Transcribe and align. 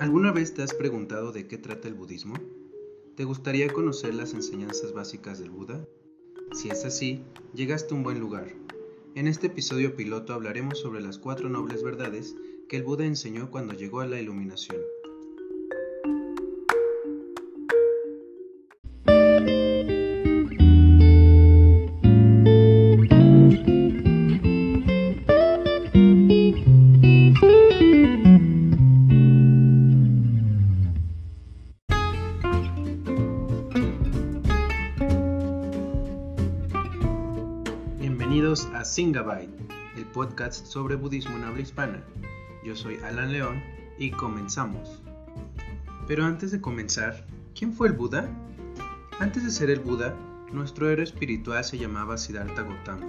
¿Alguna 0.00 0.32
vez 0.32 0.54
te 0.54 0.62
has 0.62 0.72
preguntado 0.72 1.30
de 1.30 1.46
qué 1.46 1.58
trata 1.58 1.86
el 1.86 1.92
budismo? 1.92 2.32
¿Te 3.16 3.24
gustaría 3.24 3.70
conocer 3.70 4.14
las 4.14 4.32
enseñanzas 4.32 4.94
básicas 4.94 5.38
del 5.38 5.50
Buda? 5.50 5.86
Si 6.54 6.70
es 6.70 6.86
así, 6.86 7.22
llegaste 7.52 7.92
a 7.92 7.98
un 7.98 8.02
buen 8.02 8.18
lugar. 8.18 8.50
En 9.14 9.28
este 9.28 9.48
episodio 9.48 9.94
piloto 9.96 10.32
hablaremos 10.32 10.78
sobre 10.80 11.02
las 11.02 11.18
cuatro 11.18 11.50
nobles 11.50 11.82
verdades 11.82 12.34
que 12.66 12.78
el 12.78 12.82
Buda 12.84 13.04
enseñó 13.04 13.50
cuando 13.50 13.74
llegó 13.74 14.00
a 14.00 14.06
la 14.06 14.18
iluminación. 14.18 14.78
Singabyte, 38.90 39.54
el 39.96 40.04
podcast 40.06 40.66
sobre 40.66 40.96
budismo 40.96 41.36
en 41.36 41.44
habla 41.44 41.60
hispana. 41.60 42.02
Yo 42.64 42.74
soy 42.74 42.96
Alan 43.04 43.32
León 43.32 43.62
y 44.00 44.10
comenzamos. 44.10 45.00
Pero 46.08 46.24
antes 46.24 46.50
de 46.50 46.60
comenzar, 46.60 47.24
¿quién 47.54 47.72
fue 47.72 47.86
el 47.86 47.94
Buda? 47.94 48.28
Antes 49.20 49.44
de 49.44 49.52
ser 49.52 49.70
el 49.70 49.78
Buda, 49.78 50.16
nuestro 50.50 50.90
héroe 50.90 51.04
espiritual 51.04 51.64
se 51.64 51.78
llamaba 51.78 52.18
Siddhartha 52.18 52.64
Gautama. 52.64 53.06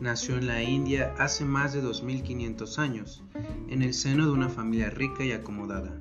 Nació 0.00 0.36
en 0.36 0.48
la 0.48 0.62
India 0.62 1.14
hace 1.18 1.46
más 1.46 1.72
de 1.72 1.80
2500 1.80 2.78
años, 2.78 3.24
en 3.70 3.80
el 3.80 3.94
seno 3.94 4.26
de 4.26 4.32
una 4.32 4.50
familia 4.50 4.90
rica 4.90 5.24
y 5.24 5.32
acomodada. 5.32 5.98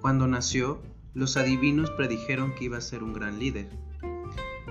Cuando 0.00 0.26
nació, 0.26 0.80
los 1.12 1.36
adivinos 1.36 1.90
predijeron 1.90 2.54
que 2.54 2.64
iba 2.64 2.78
a 2.78 2.80
ser 2.80 3.02
un 3.02 3.12
gran 3.12 3.38
líder. 3.38 3.68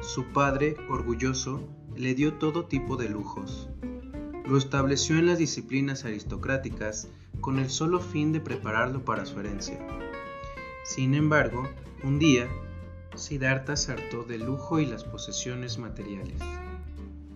Su 0.01 0.25
padre, 0.33 0.77
orgulloso, 0.89 1.69
le 1.99 2.15
dio 2.15 2.35
todo 2.35 2.63
tipo 2.63 2.95
de 2.95 3.09
lujos. 3.09 3.67
Lo 4.47 4.57
estableció 4.57 5.17
en 5.17 5.25
las 5.25 5.37
disciplinas 5.37 6.05
aristocráticas 6.05 7.09
con 7.41 7.59
el 7.59 7.69
solo 7.69 7.99
fin 7.99 8.31
de 8.31 8.39
prepararlo 8.39 9.03
para 9.03 9.25
su 9.25 9.37
herencia. 9.37 9.85
Sin 10.85 11.13
embargo, 11.13 11.67
un 12.05 12.17
día, 12.17 12.47
Siddhartha 13.15 13.75
se 13.75 13.91
hartó 13.91 14.23
del 14.23 14.45
lujo 14.45 14.79
y 14.79 14.85
las 14.85 15.03
posesiones 15.03 15.77
materiales. 15.77 16.41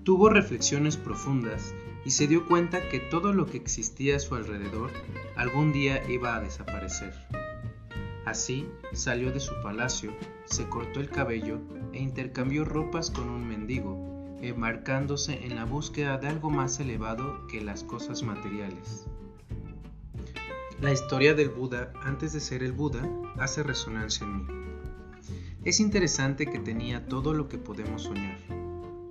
Tuvo 0.04 0.30
reflexiones 0.30 0.96
profundas 0.96 1.74
y 2.06 2.12
se 2.12 2.28
dio 2.28 2.48
cuenta 2.48 2.88
que 2.88 3.00
todo 3.02 3.34
lo 3.34 3.48
que 3.48 3.58
existía 3.58 4.16
a 4.16 4.20
su 4.20 4.36
alrededor 4.36 4.92
algún 5.36 5.74
día 5.74 6.10
iba 6.10 6.38
a 6.38 6.40
desaparecer. 6.40 7.14
Así 8.24 8.66
salió 8.94 9.30
de 9.34 9.42
su 9.42 9.54
palacio, 9.62 10.14
se 10.46 10.70
cortó 10.70 11.02
el 11.02 11.10
cabello 11.10 11.60
e 11.92 12.00
intercambió 12.00 12.64
ropas 12.64 13.12
con 13.12 13.30
un 13.30 13.46
mendigo 13.46 14.13
marcándose 14.52 15.46
en 15.46 15.56
la 15.56 15.64
búsqueda 15.64 16.18
de 16.18 16.28
algo 16.28 16.50
más 16.50 16.82
elevado 16.82 17.48
que 17.48 17.62
las 17.62 17.84
cosas 17.84 18.24
materiales. 18.24 19.06
La 20.82 20.92
historia 20.92 21.34
del 21.34 21.48
Buda 21.48 21.94
antes 22.02 22.34
de 22.34 22.42
ser 22.42 22.62
el 22.62 22.74
Buda 22.74 23.08
hace 23.38 23.64
resonancia 23.64 24.26
en 24.26 24.36
mí. 24.36 24.46
Es 25.64 25.80
interesante 25.80 26.46
que 26.46 26.60
tenía 26.60 27.06
todo 27.06 27.34
lo 27.34 27.48
que 27.48 27.58
podemos 27.58 28.04
soñar, 28.04 28.38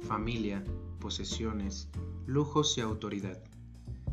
familia, 0.07 0.63
posesiones, 1.01 1.89
lujos 2.27 2.77
y 2.77 2.83
autoridad. 2.83 3.43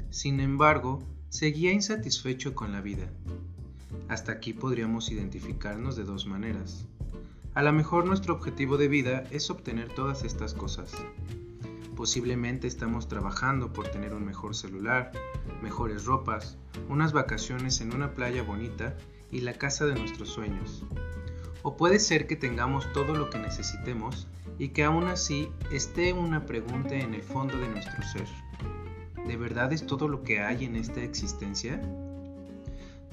Sin 0.10 0.40
embargo, 0.40 1.04
seguía 1.28 1.74
insatisfecho 1.74 2.56
con 2.56 2.72
la 2.72 2.80
vida. 2.80 3.12
Hasta 4.08 4.32
aquí 4.32 4.54
podríamos 4.54 5.12
identificarnos 5.12 5.98
de 5.98 6.06
dos 6.06 6.26
maneras. 6.26 6.88
A 7.56 7.64
lo 7.64 7.74
mejor 7.74 8.06
nuestro 8.06 8.36
objetivo 8.36 8.78
de 8.78 8.88
vida 8.88 9.24
es 9.32 9.50
obtener 9.50 9.94
todas 9.94 10.24
estas 10.24 10.54
cosas. 10.54 10.94
Posiblemente 11.96 12.68
estamos 12.68 13.08
trabajando 13.08 13.74
por 13.74 13.88
tener 13.88 14.14
un 14.14 14.24
mejor 14.24 14.56
celular, 14.56 15.12
mejores 15.62 16.06
ropas, 16.06 16.58
unas 16.88 17.12
vacaciones 17.12 17.82
en 17.82 17.94
una 17.94 18.14
playa 18.14 18.44
bonita 18.44 18.96
y 19.32 19.42
la 19.42 19.54
casa 19.54 19.86
de 19.86 19.96
nuestros 19.96 20.30
sueños. 20.30 20.84
O 21.64 21.76
puede 21.76 22.00
ser 22.00 22.28
que 22.28 22.36
tengamos 22.36 22.92
todo 22.94 23.16
lo 23.16 23.30
que 23.30 23.40
necesitemos 23.40 24.28
y 24.60 24.70
que 24.70 24.84
aún 24.84 25.08
así 25.08 25.50
esté 25.72 26.14
una 26.14 26.46
pregunta 26.46 26.96
en 26.96 27.16
el 27.16 27.24
fondo 27.24 27.58
de 27.58 27.68
nuestro 27.68 28.02
ser. 28.04 28.28
¿De 29.28 29.38
verdad 29.38 29.74
es 29.74 29.86
todo 29.86 30.08
lo 30.08 30.24
que 30.24 30.40
hay 30.40 30.66
en 30.66 30.76
esta 30.76 31.02
existencia? 31.02 31.82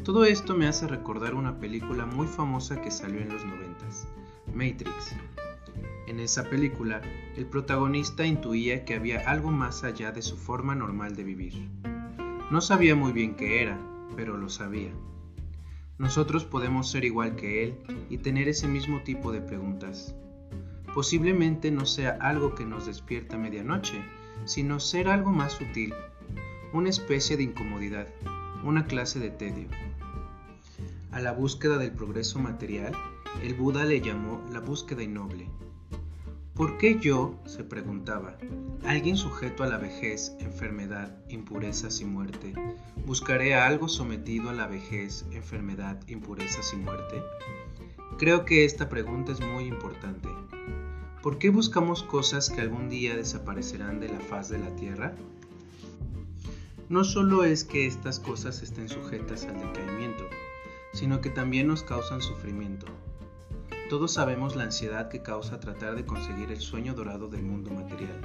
Todo 0.04 0.24
esto 0.24 0.54
me 0.54 0.68
hace 0.68 0.86
recordar 0.86 1.34
una 1.34 1.58
película 1.58 2.06
muy 2.06 2.28
famosa 2.28 2.80
que 2.80 2.90
salió 2.90 3.20
en 3.20 3.30
los 3.30 3.44
noventas, 3.44 4.06
Matrix. 4.56 5.14
En 6.06 6.18
esa 6.18 6.44
película, 6.44 7.02
el 7.36 7.44
protagonista 7.44 8.24
intuía 8.24 8.86
que 8.86 8.94
había 8.94 9.28
algo 9.28 9.50
más 9.50 9.84
allá 9.84 10.12
de 10.12 10.22
su 10.22 10.38
forma 10.38 10.74
normal 10.74 11.14
de 11.14 11.24
vivir. 11.24 11.68
No 12.50 12.62
sabía 12.62 12.94
muy 12.94 13.12
bien 13.12 13.34
qué 13.34 13.60
era, 13.62 13.78
pero 14.16 14.38
lo 14.38 14.48
sabía. 14.48 14.90
Nosotros 15.98 16.44
podemos 16.46 16.90
ser 16.90 17.04
igual 17.04 17.36
que 17.36 17.64
él 17.64 17.78
y 18.08 18.18
tener 18.18 18.48
ese 18.48 18.66
mismo 18.66 19.02
tipo 19.02 19.30
de 19.30 19.42
preguntas. 19.42 20.14
Posiblemente 20.94 21.70
no 21.70 21.84
sea 21.84 22.16
algo 22.20 22.54
que 22.54 22.64
nos 22.64 22.86
despierta 22.86 23.36
a 23.36 23.38
medianoche, 23.38 24.02
sino 24.46 24.80
ser 24.80 25.08
algo 25.08 25.32
más 25.32 25.52
sutil, 25.52 25.92
una 26.72 26.88
especie 26.88 27.36
de 27.36 27.42
incomodidad, 27.42 28.08
una 28.64 28.86
clase 28.86 29.18
de 29.18 29.30
tedio. 29.30 29.68
A 31.12 31.20
la 31.20 31.32
búsqueda 31.32 31.76
del 31.76 31.92
progreso 31.92 32.38
material 32.38 32.94
el 33.42 33.54
Buda 33.54 33.84
le 33.84 34.00
llamó 34.00 34.44
la 34.50 34.60
búsqueda 34.60 35.02
innoble. 35.02 35.48
¿Por 36.54 36.78
qué 36.78 36.98
yo, 36.98 37.38
se 37.44 37.64
preguntaba, 37.64 38.38
alguien 38.84 39.16
sujeto 39.16 39.62
a 39.62 39.66
la 39.66 39.76
vejez, 39.76 40.34
enfermedad, 40.40 41.14
impurezas 41.28 42.00
y 42.00 42.06
muerte, 42.06 42.54
buscaré 43.04 43.54
a 43.54 43.66
algo 43.66 43.88
sometido 43.88 44.48
a 44.48 44.54
la 44.54 44.66
vejez, 44.66 45.26
enfermedad, 45.32 46.00
impurezas 46.08 46.72
y 46.72 46.76
muerte? 46.76 47.22
Creo 48.18 48.46
que 48.46 48.64
esta 48.64 48.88
pregunta 48.88 49.32
es 49.32 49.40
muy 49.40 49.64
importante. 49.64 50.28
¿Por 51.22 51.38
qué 51.38 51.50
buscamos 51.50 52.02
cosas 52.02 52.48
que 52.48 52.62
algún 52.62 52.88
día 52.88 53.16
desaparecerán 53.16 54.00
de 54.00 54.08
la 54.08 54.20
faz 54.20 54.48
de 54.48 54.58
la 54.58 54.74
tierra? 54.76 55.14
No 56.88 57.04
solo 57.04 57.44
es 57.44 57.64
que 57.64 57.86
estas 57.86 58.18
cosas 58.18 58.62
estén 58.62 58.88
sujetas 58.88 59.44
al 59.44 59.58
decaimiento, 59.58 60.24
sino 60.94 61.20
que 61.20 61.30
también 61.30 61.66
nos 61.66 61.82
causan 61.82 62.22
sufrimiento, 62.22 62.86
todos 63.88 64.14
sabemos 64.14 64.56
la 64.56 64.64
ansiedad 64.64 65.08
que 65.08 65.22
causa 65.22 65.60
tratar 65.60 65.94
de 65.94 66.04
conseguir 66.04 66.50
el 66.50 66.60
sueño 66.60 66.94
dorado 66.94 67.28
del 67.28 67.42
mundo 67.42 67.70
material. 67.70 68.20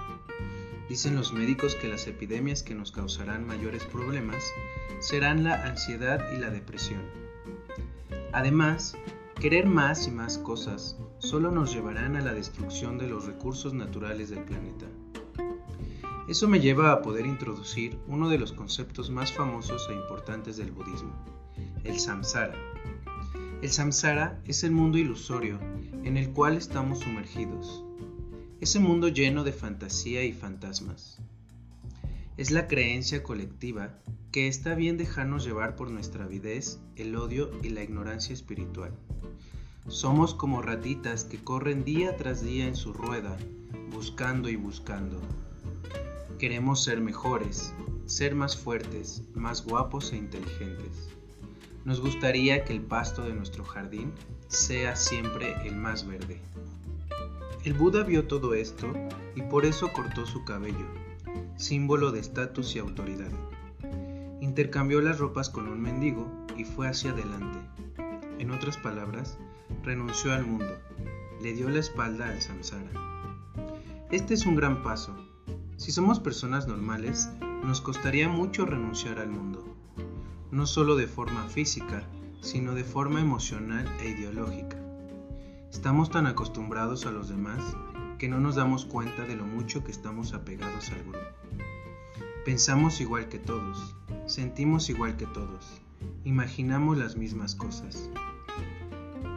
Dicen 0.89 1.15
los 1.15 1.33
médicos 1.33 1.75
que 1.75 1.87
las 1.87 2.07
epidemias 2.07 2.63
que 2.63 2.73
nos 2.73 2.91
causarán 2.91 3.45
mayores 3.45 3.83
problemas 3.85 4.43
serán 4.99 5.43
la 5.43 5.63
ansiedad 5.65 6.31
y 6.33 6.37
la 6.37 6.49
depresión. 6.49 7.01
Además, 8.33 8.97
querer 9.39 9.67
más 9.67 10.07
y 10.07 10.11
más 10.11 10.39
cosas 10.39 10.97
solo 11.19 11.51
nos 11.51 11.73
llevarán 11.73 12.15
a 12.15 12.21
la 12.21 12.33
destrucción 12.33 12.97
de 12.97 13.07
los 13.07 13.25
recursos 13.25 13.73
naturales 13.73 14.31
del 14.31 14.43
planeta. 14.43 14.87
Eso 16.27 16.47
me 16.47 16.59
lleva 16.59 16.91
a 16.91 17.01
poder 17.01 17.25
introducir 17.25 17.99
uno 18.07 18.29
de 18.29 18.39
los 18.39 18.51
conceptos 18.51 19.11
más 19.11 19.31
famosos 19.31 19.87
e 19.89 19.93
importantes 19.93 20.57
del 20.57 20.71
budismo, 20.71 21.13
el 21.83 21.99
samsara 21.99 22.70
el 23.61 23.69
samsara 23.69 24.41
es 24.45 24.63
el 24.63 24.71
mundo 24.71 24.97
ilusorio 24.97 25.59
en 26.03 26.17
el 26.17 26.31
cual 26.31 26.57
estamos 26.57 27.01
sumergidos, 27.01 27.83
ese 28.59 28.79
mundo 28.79 29.07
lleno 29.07 29.43
de 29.43 29.51
fantasía 29.51 30.23
y 30.23 30.33
fantasmas. 30.33 31.19
Es 32.37 32.49
la 32.49 32.67
creencia 32.67 33.21
colectiva 33.21 33.99
que 34.31 34.47
está 34.47 34.73
bien 34.73 34.97
dejarnos 34.97 35.45
llevar 35.45 35.75
por 35.75 35.91
nuestra 35.91 36.23
avidez, 36.23 36.79
el 36.95 37.15
odio 37.15 37.51
y 37.61 37.69
la 37.69 37.83
ignorancia 37.83 38.33
espiritual. 38.33 38.93
Somos 39.87 40.33
como 40.33 40.63
ratitas 40.63 41.23
que 41.23 41.37
corren 41.37 41.83
día 41.83 42.17
tras 42.17 42.41
día 42.41 42.65
en 42.65 42.75
su 42.75 42.93
rueda, 42.93 43.37
buscando 43.93 44.49
y 44.49 44.55
buscando. 44.55 45.21
Queremos 46.39 46.83
ser 46.83 46.99
mejores, 46.99 47.73
ser 48.07 48.33
más 48.33 48.57
fuertes, 48.57 49.21
más 49.35 49.63
guapos 49.63 50.13
e 50.13 50.17
inteligentes. 50.17 51.11
Nos 51.83 51.99
gustaría 51.99 52.63
que 52.63 52.73
el 52.73 52.81
pasto 52.81 53.23
de 53.23 53.33
nuestro 53.33 53.63
jardín 53.63 54.13
sea 54.47 54.95
siempre 54.95 55.55
el 55.65 55.75
más 55.75 56.05
verde. 56.05 56.39
El 57.63 57.73
Buda 57.73 58.03
vio 58.03 58.27
todo 58.27 58.53
esto 58.53 58.93
y 59.35 59.41
por 59.41 59.65
eso 59.65 59.91
cortó 59.91 60.27
su 60.27 60.45
cabello, 60.45 60.85
símbolo 61.57 62.11
de 62.11 62.19
estatus 62.19 62.75
y 62.75 62.79
autoridad. 62.79 63.31
Intercambió 64.41 65.01
las 65.01 65.17
ropas 65.17 65.49
con 65.49 65.67
un 65.67 65.81
mendigo 65.81 66.29
y 66.55 66.65
fue 66.65 66.87
hacia 66.87 67.11
adelante. 67.11 67.57
En 68.37 68.51
otras 68.51 68.77
palabras, 68.77 69.39
renunció 69.81 70.33
al 70.33 70.45
mundo, 70.45 70.77
le 71.41 71.53
dio 71.53 71.67
la 71.67 71.79
espalda 71.79 72.27
al 72.27 72.41
samsara. 72.43 72.91
Este 74.11 74.35
es 74.35 74.45
un 74.45 74.55
gran 74.55 74.83
paso. 74.83 75.15
Si 75.77 75.91
somos 75.91 76.19
personas 76.19 76.67
normales, 76.67 77.29
nos 77.63 77.81
costaría 77.81 78.29
mucho 78.29 78.67
renunciar 78.67 79.17
al 79.17 79.29
mundo 79.29 79.70
no 80.51 80.65
solo 80.65 80.97
de 80.97 81.07
forma 81.07 81.47
física, 81.47 82.03
sino 82.41 82.73
de 82.73 82.83
forma 82.83 83.21
emocional 83.21 83.87
e 84.01 84.09
ideológica. 84.09 84.77
Estamos 85.71 86.11
tan 86.11 86.27
acostumbrados 86.27 87.05
a 87.05 87.11
los 87.11 87.29
demás 87.29 87.77
que 88.19 88.27
no 88.27 88.39
nos 88.41 88.55
damos 88.55 88.85
cuenta 88.85 89.25
de 89.25 89.37
lo 89.37 89.45
mucho 89.45 89.83
que 89.83 89.91
estamos 89.91 90.33
apegados 90.33 90.89
al 90.89 91.03
grupo. 91.03 91.19
Pensamos 92.43 92.99
igual 92.99 93.29
que 93.29 93.39
todos, 93.39 93.95
sentimos 94.25 94.89
igual 94.89 95.15
que 95.15 95.25
todos, 95.25 95.81
imaginamos 96.25 96.97
las 96.97 97.15
mismas 97.15 97.55
cosas. 97.55 98.09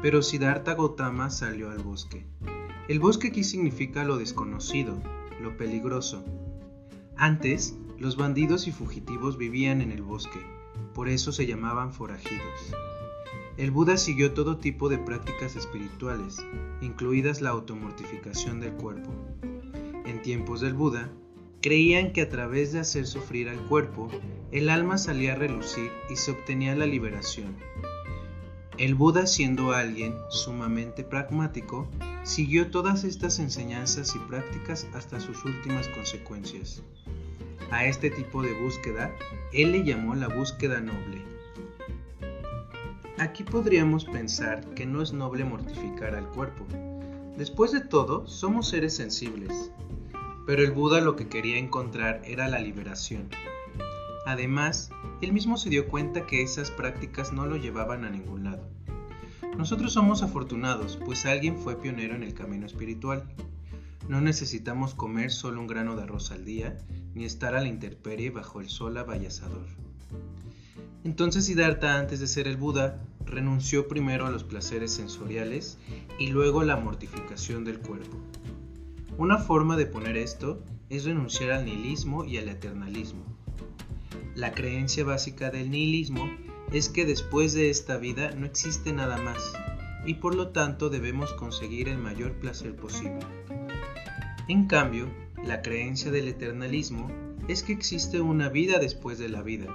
Pero 0.03 0.21
Siddhartha 0.21 0.75
Gautama 0.75 1.31
salió 1.31 1.71
al 1.71 1.79
bosque. 1.79 2.27
El 2.89 2.99
bosque 2.99 3.29
aquí 3.29 3.45
significa 3.45 4.05
lo 4.05 4.19
desconocido, 4.19 4.99
lo 5.41 5.57
peligroso. 5.57 6.25
Antes, 7.17 7.79
los 7.99 8.17
bandidos 8.17 8.67
y 8.67 8.73
fugitivos 8.73 9.39
vivían 9.39 9.81
en 9.81 9.93
el 9.93 10.03
bosque, 10.03 10.45
por 10.95 11.09
eso 11.09 11.33
se 11.33 11.47
llamaban 11.47 11.93
forajidos. 11.93 12.75
El 13.57 13.71
Buda 13.71 13.97
siguió 13.97 14.33
todo 14.33 14.59
tipo 14.59 14.89
de 14.89 14.99
prácticas 14.99 15.55
espirituales, 15.55 16.45
incluidas 16.81 17.41
la 17.41 17.51
automortificación 17.51 18.61
del 18.61 18.73
cuerpo. 18.73 19.11
En 20.07 20.23
tiempos 20.23 20.61
del 20.61 20.75
Buda, 20.75 21.11
creían 21.63 22.13
que 22.13 22.23
a 22.23 22.29
través 22.29 22.73
de 22.73 22.81
hacer 22.81 23.07
sufrir 23.07 23.49
al 23.49 23.59
cuerpo, 23.69 24.11
el 24.53 24.69
alma 24.69 24.99
salía 24.99 25.33
a 25.33 25.37
relucir 25.37 25.91
y 26.11 26.17
se 26.17 26.33
obtenía 26.33 26.75
la 26.75 26.87
liberación. 26.87 27.57
El 28.77 28.97
Buda, 28.97 29.29
siendo 29.29 29.73
alguien 29.73 30.15
sumamente 30.31 31.05
pragmático, 31.05 31.89
siguió 32.25 32.73
todas 32.73 33.05
estas 33.05 33.39
enseñanzas 33.39 34.17
y 34.17 34.19
prácticas 34.19 34.89
hasta 34.95 35.21
sus 35.21 35.45
últimas 35.45 35.87
consecuencias. 35.89 36.83
A 37.75 37.87
este 37.87 38.09
tipo 38.09 38.41
de 38.41 38.53
búsqueda, 38.53 39.13
él 39.53 39.73
le 39.73 39.83
llamó 39.83 40.15
la 40.15 40.29
búsqueda 40.29 40.81
noble. 40.81 41.25
Aquí 43.19 43.43
podríamos 43.43 44.05
pensar 44.05 44.65
que 44.77 44.87
no 44.87 45.03
es 45.03 45.13
noble 45.13 45.45
mortificar 45.45 46.15
al 46.15 46.29
cuerpo. 46.29 46.65
Después 47.37 47.73
de 47.73 47.81
todo, 47.81 48.29
somos 48.29 48.69
seres 48.69 48.95
sensibles. 48.95 49.73
Pero 50.47 50.63
el 50.63 50.71
Buda 50.71 51.01
lo 51.01 51.17
que 51.17 51.27
quería 51.27 51.59
encontrar 51.59 52.23
era 52.25 52.47
la 52.47 52.61
liberación. 52.61 53.29
Además, 54.25 54.93
él 55.21 55.33
mismo 55.33 55.57
se 55.57 55.69
dio 55.69 55.89
cuenta 55.89 56.27
que 56.29 56.43
esas 56.43 56.71
prácticas 56.71 57.33
no 57.33 57.45
lo 57.45 57.57
llevaban 57.57 58.05
a 58.05 58.11
ningún 58.11 58.45
lado. 58.45 58.69
Nosotros 59.59 59.93
somos 59.93 60.23
afortunados, 60.23 60.97
pues 61.05 61.27
alguien 61.27 61.59
fue 61.59 61.81
pionero 61.81 62.15
en 62.15 62.23
el 62.23 62.35
camino 62.35 62.67
espiritual. 62.67 63.25
No 64.09 64.21
necesitamos 64.21 64.95
comer 64.95 65.33
solo 65.33 65.61
un 65.61 65.67
grano 65.67 65.97
de 65.97 66.05
arroz 66.05 66.31
al 66.31 66.45
día, 66.45 66.79
ni 67.15 67.25
estar 67.25 67.55
a 67.55 67.61
la 67.61 67.69
intemperie 67.69 68.31
bajo 68.31 68.61
el 68.61 68.69
sol 68.69 68.97
avallasador. 68.97 69.67
Entonces 71.05 71.45
Siddhartha, 71.45 71.99
antes 71.99 72.21
de 72.21 72.27
ser 72.27 72.49
el 72.49 72.57
Buda, 72.57 73.05
renunció 73.27 73.89
primero 73.89 74.27
a 74.27 74.31
los 74.31 74.45
placeres 74.45 74.93
sensoriales 74.93 75.79
y 76.19 76.29
luego 76.29 76.61
a 76.61 76.65
la 76.65 76.77
mortificación 76.77 77.65
del 77.65 77.81
cuerpo. 77.81 78.17
Una 79.19 79.39
forma 79.39 79.77
de 79.77 79.87
poner 79.87 80.17
esto 80.17 80.63
es 80.89 81.05
renunciar 81.05 81.53
al 81.53 81.65
nihilismo 81.65 82.25
y 82.25 82.39
al 82.39 82.49
eternalismo. 82.49 83.25
La 84.35 84.53
creencia 84.53 85.05
básica 85.05 85.51
del 85.51 85.71
nihilismo 85.71 86.29
es 86.73 86.89
que 86.89 87.05
después 87.05 87.53
de 87.55 87.71
esta 87.71 87.99
vida 87.99 88.33
no 88.33 88.47
existe 88.47 88.93
nada 88.93 89.17
más 89.19 89.53
y 90.07 90.15
por 90.15 90.35
lo 90.35 90.49
tanto 90.49 90.91
debemos 90.91 91.33
conseguir 91.35 91.89
el 91.89 91.99
mayor 91.99 92.33
placer 92.33 92.75
posible. 92.75 93.21
En 94.49 94.67
cambio, 94.67 95.09
la 95.47 95.63
creencia 95.63 96.11
del 96.11 96.29
eternalismo 96.29 97.11
es 97.49 97.63
que 97.63 97.73
existe 97.73 98.21
una 98.21 98.49
vida 98.49 98.79
después 98.79 99.19
de 99.19 99.29
la 99.29 99.43
vida 99.43 99.67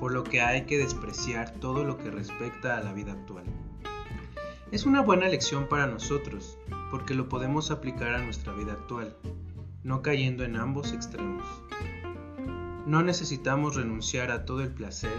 por 0.00 0.12
lo 0.12 0.24
que 0.24 0.40
hay 0.40 0.62
que 0.62 0.78
despreciar 0.78 1.50
todo 1.60 1.84
lo 1.84 1.98
que 1.98 2.10
respecta 2.10 2.78
a 2.78 2.82
la 2.82 2.94
vida 2.94 3.12
actual. 3.12 3.44
Es 4.72 4.86
una 4.86 5.02
buena 5.02 5.28
lección 5.28 5.68
para 5.68 5.86
nosotros, 5.86 6.56
porque 6.90 7.12
lo 7.12 7.28
podemos 7.28 7.70
aplicar 7.70 8.14
a 8.14 8.24
nuestra 8.24 8.54
vida 8.54 8.72
actual, 8.72 9.14
no 9.84 10.00
cayendo 10.00 10.42
en 10.42 10.56
ambos 10.56 10.94
extremos. 10.94 11.44
No 12.86 13.02
necesitamos 13.02 13.76
renunciar 13.76 14.30
a 14.30 14.46
todo 14.46 14.62
el 14.62 14.70
placer, 14.70 15.18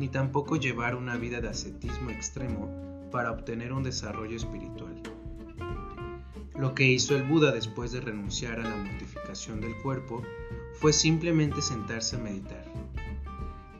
ni 0.00 0.08
tampoco 0.08 0.56
llevar 0.56 0.96
una 0.96 1.16
vida 1.16 1.40
de 1.40 1.48
ascetismo 1.48 2.10
extremo 2.10 2.68
para 3.12 3.30
obtener 3.30 3.72
un 3.72 3.84
desarrollo 3.84 4.36
espiritual. 4.36 5.00
Lo 6.58 6.74
que 6.74 6.86
hizo 6.86 7.16
el 7.16 7.22
Buda 7.22 7.52
después 7.52 7.92
de 7.92 8.00
renunciar 8.00 8.60
a 8.60 8.64
la 8.68 8.76
mortificación 8.76 9.60
del 9.60 9.76
cuerpo 9.82 10.22
fue 10.74 10.92
simplemente 10.92 11.60
sentarse 11.62 12.16
a 12.16 12.18
meditar 12.18 12.66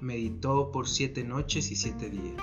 meditó 0.06 0.70
por 0.70 0.88
siete 0.88 1.24
noches 1.24 1.70
y 1.70 1.76
siete 1.76 2.08
días. 2.08 2.42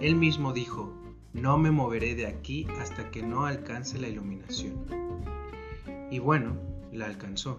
Él 0.00 0.14
mismo 0.16 0.52
dijo, 0.52 0.92
no 1.32 1.58
me 1.58 1.70
moveré 1.70 2.14
de 2.14 2.26
aquí 2.26 2.66
hasta 2.80 3.10
que 3.10 3.22
no 3.22 3.46
alcance 3.46 3.98
la 3.98 4.08
iluminación. 4.08 4.74
Y 6.10 6.18
bueno, 6.18 6.56
la 6.92 7.06
alcanzó. 7.06 7.58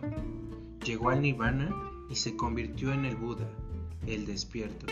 Llegó 0.86 1.10
al 1.10 1.22
nirvana 1.22 1.76
y 2.10 2.16
se 2.16 2.36
convirtió 2.36 2.94
en 2.94 3.06
el 3.06 3.16
Buda, 3.16 3.50
el 4.08 4.26
despierto. 4.26 4.86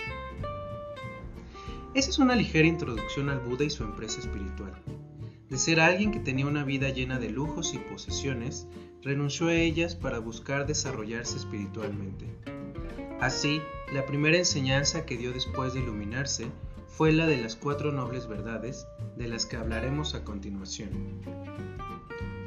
Esa 1.94 2.10
es 2.10 2.20
una 2.20 2.36
ligera 2.36 2.68
introducción 2.68 3.30
al 3.30 3.40
Buda 3.40 3.64
y 3.64 3.70
su 3.70 3.84
empresa 3.84 4.20
espiritual. 4.20 4.74
De 5.50 5.58
ser 5.58 5.80
alguien 5.80 6.12
que 6.12 6.20
tenía 6.20 6.46
una 6.46 6.64
vida 6.64 6.90
llena 6.90 7.20
de 7.20 7.30
lujos 7.30 7.74
y 7.74 7.78
posesiones, 7.78 8.68
renunció 9.02 9.48
a 9.48 9.54
ellas 9.54 9.96
para 9.96 10.20
buscar 10.20 10.68
desarrollarse 10.68 11.38
espiritualmente. 11.38 12.26
Así, 13.22 13.62
la 13.94 14.06
primera 14.06 14.38
enseñanza 14.38 15.06
que 15.06 15.18
dio 15.18 15.32
después 15.32 15.74
de 15.74 15.80
iluminarse 15.80 16.48
fue 16.88 17.14
la 17.14 17.26
de 17.26 17.38
las 17.38 17.56
cuatro 17.56 17.94
nobles 17.94 18.28
verdades, 18.28 18.88
de 19.16 19.30
las 19.30 19.46
que 19.46 19.56
hablaremos 19.56 20.16
a 20.16 20.26
continuación. 20.26 20.90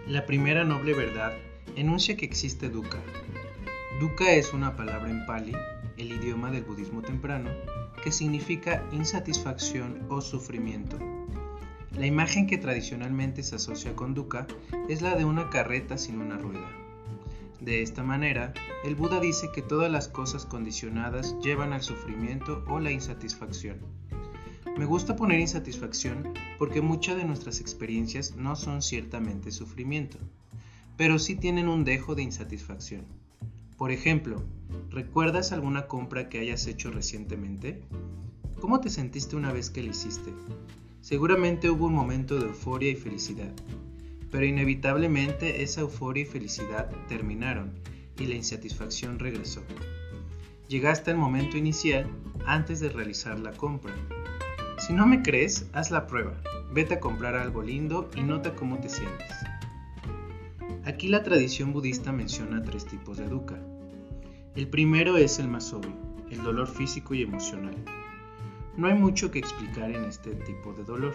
La 0.06 0.26
primera 0.26 0.64
noble 0.64 0.93
verdad 0.93 1.32
enuncia 1.76 2.17
que 2.17 2.26
existe 2.26 2.69
dukkha. 2.69 2.99
Dukkha 4.00 4.32
es 4.32 4.53
una 4.53 4.76
palabra 4.76 5.11
en 5.11 5.25
pali, 5.25 5.53
el 5.96 6.12
idioma 6.12 6.50
del 6.50 6.64
budismo 6.64 7.00
temprano, 7.00 7.50
que 8.03 8.12
significa 8.12 8.87
insatisfacción 8.93 10.06
o 10.08 10.20
sufrimiento. 10.20 10.99
La 12.00 12.06
imagen 12.06 12.47
que 12.47 12.56
tradicionalmente 12.56 13.43
se 13.43 13.56
asocia 13.56 13.94
con 13.94 14.14
dukkha 14.14 14.47
es 14.88 15.02
la 15.02 15.17
de 15.17 15.26
una 15.26 15.50
carreta 15.50 15.99
sin 15.99 16.19
una 16.19 16.38
rueda. 16.38 16.67
De 17.61 17.82
esta 17.82 18.02
manera, 18.02 18.55
el 18.87 18.94
Buda 18.94 19.20
dice 19.20 19.50
que 19.55 19.61
todas 19.61 19.93
las 19.93 20.08
cosas 20.08 20.47
condicionadas 20.47 21.37
llevan 21.43 21.75
al 21.75 21.82
sufrimiento 21.82 22.64
o 22.69 22.81
la 22.81 22.91
insatisfacción. 22.91 23.81
Me 24.79 24.86
gusta 24.86 25.15
poner 25.15 25.41
insatisfacción 25.41 26.32
porque 26.56 26.81
muchas 26.81 27.19
de 27.19 27.25
nuestras 27.25 27.60
experiencias 27.60 28.34
no 28.34 28.56
son 28.56 28.81
ciertamente 28.81 29.53
sufrimiento, 29.53 30.17
pero 30.96 31.19
sí 31.19 31.36
tienen 31.36 31.69
un 31.69 31.84
dejo 31.84 32.15
de 32.15 32.22
insatisfacción. 32.22 33.05
Por 33.77 33.91
ejemplo, 33.91 34.43
¿recuerdas 34.89 35.53
alguna 35.53 35.86
compra 35.86 36.31
que 36.31 36.39
hayas 36.39 36.67
hecho 36.67 36.91
recientemente? 36.91 37.82
¿Cómo 38.58 38.81
te 38.81 38.89
sentiste 38.89 39.36
una 39.36 39.53
vez 39.53 39.69
que 39.69 39.82
la 39.82 39.91
hiciste? 39.91 40.32
Seguramente 41.01 41.71
hubo 41.71 41.87
un 41.87 41.95
momento 41.95 42.39
de 42.39 42.47
euforia 42.47 42.91
y 42.91 42.95
felicidad, 42.95 43.53
pero 44.31 44.45
inevitablemente 44.45 45.63
esa 45.63 45.81
euforia 45.81 46.23
y 46.23 46.27
felicidad 46.27 46.91
terminaron 47.09 47.73
y 48.19 48.27
la 48.27 48.35
insatisfacción 48.35 49.19
regresó. 49.19 49.63
Llegaste 50.69 51.11
al 51.11 51.17
momento 51.17 51.57
inicial 51.57 52.07
antes 52.47 52.81
de 52.81 52.91
realizar 52.91 53.41
la 53.41 53.53
compra. 53.53 53.95
Si 54.79 54.93
no 54.93 55.07
me 55.07 55.23
crees, 55.23 55.69
haz 55.73 55.91
la 55.91 56.07
prueba. 56.07 56.41
Vete 56.73 56.95
a 56.95 57.01
comprar 57.01 57.35
algo 57.35 57.63
lindo 57.63 58.09
y 58.15 58.23
nota 58.23 58.55
cómo 58.55 58.79
te 58.79 58.89
sientes. 58.89 59.33
Aquí 60.85 61.09
la 61.09 61.23
tradición 61.23 61.73
budista 61.73 62.13
menciona 62.13 62.63
tres 62.63 62.87
tipos 62.87 63.17
de 63.19 63.27
dukkha. 63.27 63.59
El 64.55 64.69
primero 64.69 65.17
es 65.17 65.39
el 65.39 65.49
más 65.49 65.73
obvio, 65.73 65.97
el 66.31 66.43
dolor 66.43 66.69
físico 66.69 67.15
y 67.15 67.23
emocional. 67.23 67.75
No 68.81 68.87
hay 68.87 68.94
mucho 68.94 69.31
que 69.31 69.39
explicar 69.39 69.91
en 69.91 70.05
este 70.06 70.34
tipo 70.37 70.72
de 70.72 70.84
dolor. 70.84 71.15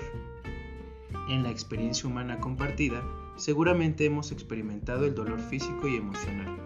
En 1.29 1.41
la 1.41 1.49
experiencia 1.49 2.07
humana 2.07 2.39
compartida, 2.39 3.03
seguramente 3.37 4.05
hemos 4.05 4.31
experimentado 4.31 5.07
el 5.07 5.15
dolor 5.15 5.39
físico 5.39 5.87
y 5.87 5.95
emocional. 5.95 6.59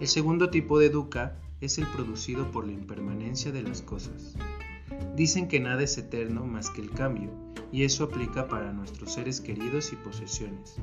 El 0.00 0.08
segundo 0.08 0.48
tipo 0.48 0.78
de 0.78 0.88
dukkha 0.88 1.36
es 1.60 1.76
el 1.76 1.86
producido 1.88 2.50
por 2.50 2.66
la 2.66 2.72
impermanencia 2.72 3.52
de 3.52 3.62
las 3.62 3.82
cosas. 3.82 4.36
Dicen 5.16 5.48
que 5.48 5.60
nada 5.60 5.82
es 5.82 5.98
eterno 5.98 6.46
más 6.46 6.70
que 6.70 6.80
el 6.80 6.90
cambio, 6.92 7.28
y 7.70 7.82
eso 7.82 8.04
aplica 8.04 8.48
para 8.48 8.72
nuestros 8.72 9.12
seres 9.12 9.42
queridos 9.42 9.92
y 9.92 9.96
posesiones. 9.96 10.76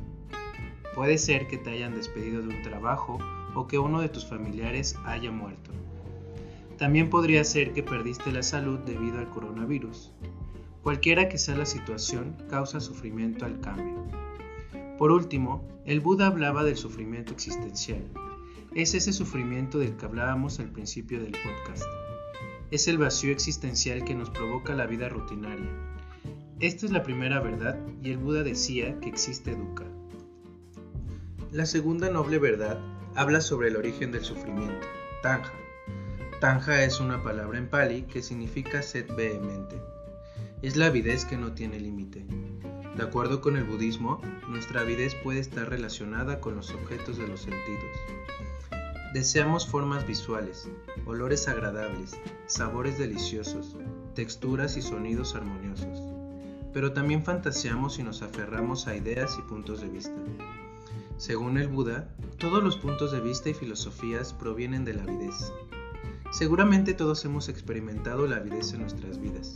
Puede 0.93 1.17
ser 1.17 1.47
que 1.47 1.57
te 1.57 1.71
hayan 1.71 1.95
despedido 1.95 2.43
de 2.43 2.55
un 2.55 2.61
trabajo 2.61 3.17
o 3.55 3.65
que 3.65 3.79
uno 3.79 3.99
de 3.99 4.09
tus 4.09 4.27
familiares 4.27 4.95
haya 5.05 5.31
muerto. 5.31 5.71
También 6.77 7.09
podría 7.09 7.43
ser 7.43 7.73
que 7.73 7.81
perdiste 7.81 8.31
la 8.31 8.43
salud 8.43 8.79
debido 8.79 9.17
al 9.17 9.29
coronavirus. 9.29 10.11
Cualquiera 10.83 11.27
que 11.27 11.37
sea 11.37 11.57
la 11.57 11.65
situación, 11.65 12.37
causa 12.49 12.79
sufrimiento 12.79 13.45
al 13.45 13.59
cambio. 13.59 14.05
Por 14.97 15.11
último, 15.11 15.67
el 15.85 15.99
Buda 15.99 16.27
hablaba 16.27 16.63
del 16.63 16.77
sufrimiento 16.77 17.33
existencial. 17.33 18.03
Es 18.75 18.93
ese 18.93 19.11
sufrimiento 19.11 19.79
del 19.79 19.97
que 19.97 20.05
hablábamos 20.05 20.59
al 20.59 20.71
principio 20.71 21.19
del 21.19 21.31
podcast. 21.31 21.83
es 22.69 22.87
el 22.87 22.97
vacío 22.97 23.31
existencial 23.31 24.03
que 24.03 24.13
nos 24.13 24.29
provoca 24.29 24.75
la 24.75 24.85
vida 24.85 25.07
rutinaria. 25.07 25.71
Esta 26.59 26.85
es 26.85 26.91
la 26.91 27.01
primera 27.03 27.39
verdad 27.39 27.79
y 28.03 28.11
el 28.11 28.17
Buda 28.17 28.43
decía 28.43 28.99
que 28.99 29.09
existe 29.09 29.55
dukkha. 29.55 29.85
La 31.51 31.65
segunda 31.65 32.09
noble 32.09 32.39
verdad 32.39 32.77
habla 33.15 33.41
sobre 33.41 33.69
el 33.69 33.77
origen 33.77 34.11
del 34.11 34.23
sufrimiento, 34.23 34.85
tanja. 35.23 35.53
Tanja 36.39 36.83
es 36.83 36.99
una 36.99 37.23
palabra 37.23 37.57
en 37.57 37.67
pali 37.67 38.03
que 38.03 38.21
significa 38.21 38.83
sed 38.83 39.07
vehemente. 39.15 39.81
Es 40.61 40.75
la 40.75 40.85
avidez 40.85 41.25
que 41.25 41.35
no 41.35 41.53
tiene 41.53 41.79
límite. 41.79 42.27
De 42.95 43.01
acuerdo 43.01 43.41
con 43.41 43.57
el 43.57 43.63
budismo, 43.63 44.21
nuestra 44.47 44.81
avidez 44.81 45.15
puede 45.15 45.39
estar 45.39 45.67
relacionada 45.67 46.39
con 46.39 46.55
los 46.55 46.71
objetos 46.75 47.17
de 47.17 47.27
los 47.27 47.41
sentidos. 47.41 47.91
Deseamos 49.15 49.65
formas 49.65 50.05
visuales, 50.05 50.69
olores 51.07 51.47
agradables, 51.47 52.19
sabores 52.45 52.99
deliciosos, 52.99 53.75
texturas 54.13 54.77
y 54.77 54.83
sonidos 54.83 55.33
armoniosos, 55.33 56.03
pero 56.71 56.93
también 56.93 57.23
fantaseamos 57.23 57.97
y 57.97 58.03
nos 58.03 58.21
aferramos 58.21 58.85
a 58.85 58.95
ideas 58.95 59.35
y 59.39 59.41
puntos 59.41 59.81
de 59.81 59.89
vista. 59.89 60.15
Según 61.17 61.57
el 61.57 61.67
Buda, 61.67 62.09
todos 62.37 62.63
los 62.63 62.77
puntos 62.77 63.11
de 63.11 63.21
vista 63.21 63.49
y 63.49 63.55
filosofías 63.55 64.33
provienen 64.33 64.85
de 64.85 64.93
la 64.93 65.01
avidez. 65.01 65.51
Seguramente 66.31 66.93
todos 66.93 67.23
hemos 67.25 67.49
experimentado 67.49 68.27
la 68.27 68.37
avidez 68.37 68.73
en 68.73 68.81
nuestras 68.81 69.19
vidas, 69.19 69.55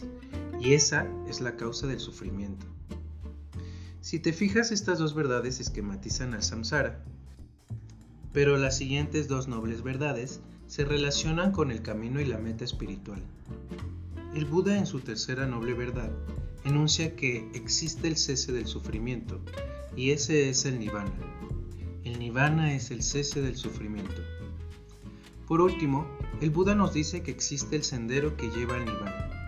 y 0.60 0.74
esa 0.74 1.08
es 1.28 1.42
la 1.42 1.58
causa 1.58 1.88
del 1.88 2.00
sufrimiento. 2.00 2.66
Si 4.00 4.20
te 4.20 4.34
fijas, 4.34 4.72
estas 4.72 4.98
dos 4.98 5.14
verdades 5.14 5.60
esquematizan 5.60 6.34
al 6.34 6.44
samsara, 6.44 7.04
pero 8.34 8.58
las 8.58 8.78
siguientes 8.78 9.28
dos 9.28 9.48
nobles 9.48 9.84
verdades 9.84 10.40
se 10.68 10.86
relacionan 10.86 11.52
con 11.52 11.70
el 11.70 11.82
camino 11.82 12.22
y 12.22 12.26
la 12.26 12.38
meta 12.38 12.64
espiritual. 12.64 13.22
El 14.34 14.46
Buda 14.46 14.78
en 14.78 14.86
su 14.86 15.02
tercera 15.02 15.46
noble 15.46 15.74
verdad 15.74 16.12
enuncia 16.64 17.16
que 17.16 17.50
existe 17.54 18.08
el 18.08 18.16
cese 18.16 18.54
del 18.54 18.66
sufrimiento 18.66 19.42
y 19.96 20.12
ese 20.12 20.50
es 20.50 20.64
el 20.66 20.80
nirvana. 20.80 21.12
El 22.06 22.18
nirvana 22.18 22.74
es 22.74 22.92
el 22.92 23.04
cese 23.04 23.42
del 23.42 23.58
sufrimiento. 23.58 24.22
Por 25.48 25.60
último, 25.60 26.08
el 26.40 26.50
Buda 26.50 26.76
nos 26.76 26.94
dice 26.94 27.24
que 27.24 27.32
existe 27.32 27.76
el 27.76 27.84
sendero 27.84 28.38
que 28.38 28.50
lleva 28.50 28.76
al 28.76 28.86
nirvana 28.86 29.42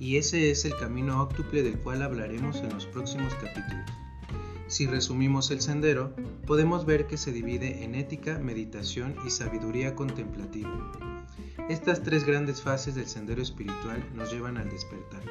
y 0.00 0.16
ese 0.16 0.50
es 0.50 0.64
el 0.64 0.76
camino 0.76 1.20
óctuple 1.20 1.62
del 1.62 1.78
cual 1.78 2.02
hablaremos 2.02 2.58
en 2.58 2.72
los 2.72 2.86
próximos 2.86 3.34
capítulos. 3.34 3.90
Si 4.68 4.86
resumimos 4.86 5.50
el 5.50 5.60
sendero, 5.60 6.14
podemos 6.46 6.84
ver 6.84 7.06
que 7.06 7.16
se 7.16 7.32
divide 7.32 7.84
en 7.84 7.94
ética, 7.94 8.38
meditación 8.38 9.16
y 9.26 9.30
sabiduría 9.30 9.94
contemplativa. 9.94 10.92
Estas 11.68 12.02
tres 12.02 12.24
grandes 12.24 12.62
fases 12.62 12.94
del 12.94 13.08
sendero 13.08 13.42
espiritual 13.42 14.04
nos 14.14 14.30
llevan 14.32 14.56
al 14.56 14.70
despertar. 14.70 15.22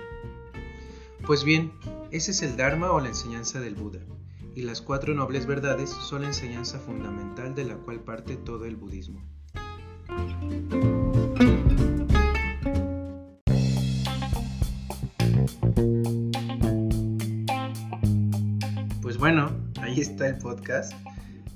Pues 1.25 1.44
bien, 1.44 1.72
ese 2.12 2.32
es 2.32 2.42
el 2.42 2.58
Dharma 2.58 2.92
o 2.92 3.00
la 3.00 3.10
enseñanza 3.10 3.60
del 3.60 3.75
Buda, 3.75 4.00
y 4.56 4.63
las 4.63 4.82
cuatro 4.82 5.13
nobles 5.13 5.46
verdades 5.46 5.89
son 5.89 6.22
la 6.24 6.27
enseñanza 6.27 6.80
fundamental 6.80 7.54
de 7.54 7.66
la 7.66 7.75
cual 7.75 8.01
parte 8.01 8.38
todo 8.38 8.66
el 8.66 8.75
budismo. 8.75 9.37
Bueno, 19.17 19.51
ahí 19.81 19.99
está 19.99 20.27
el 20.27 20.37
podcast. 20.37 20.93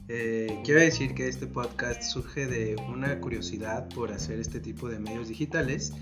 Eh, 0.09 0.59
quiero 0.65 0.81
decir 0.81 1.13
que 1.13 1.29
este 1.29 1.47
podcast 1.47 2.01
surge 2.01 2.45
de 2.45 2.75
una 2.89 3.19
curiosidad 3.21 3.87
por 3.89 4.11
hacer 4.11 4.39
este 4.39 4.59
tipo 4.59 4.89
de 4.89 4.99
medios 4.99 5.29
digitales 5.29 5.93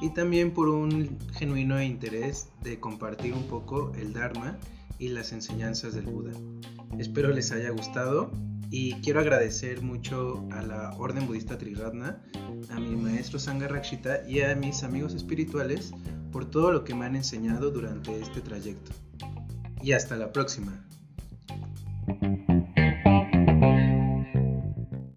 y 0.00 0.10
también 0.14 0.52
por 0.52 0.68
un 0.68 1.18
genuino 1.34 1.82
interés 1.82 2.48
de 2.62 2.80
compartir 2.80 3.34
un 3.34 3.42
poco 3.42 3.92
el 3.98 4.14
Dharma 4.14 4.56
y 4.98 5.08
las 5.08 5.32
enseñanzas 5.32 5.94
del 5.94 6.06
Buda. 6.06 6.32
Espero 6.98 7.30
les 7.30 7.52
haya 7.52 7.68
gustado 7.70 8.30
y 8.70 8.94
quiero 9.00 9.20
agradecer 9.20 9.82
mucho 9.82 10.46
a 10.52 10.62
la 10.62 10.90
Orden 10.98 11.26
Budista 11.26 11.58
Triratna, 11.58 12.22
a 12.70 12.80
mi 12.80 12.96
maestro 12.96 13.38
Sangha 13.38 13.68
Rakshita 13.68 14.28
y 14.28 14.40
a 14.40 14.54
mis 14.54 14.82
amigos 14.82 15.14
espirituales 15.14 15.92
por 16.32 16.50
todo 16.50 16.72
lo 16.72 16.84
que 16.84 16.94
me 16.94 17.06
han 17.06 17.16
enseñado 17.16 17.70
durante 17.70 18.18
este 18.20 18.40
trayecto. 18.40 18.92
Y 19.82 19.92
hasta 19.92 20.16
la 20.16 20.32
próxima. 20.32 20.87